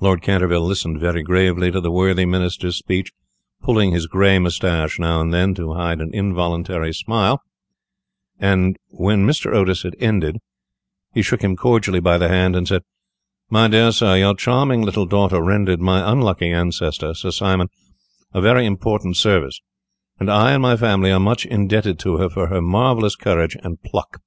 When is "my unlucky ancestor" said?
15.80-17.14